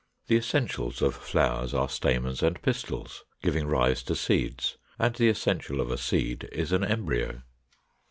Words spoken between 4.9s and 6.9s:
and the essential of a seed is an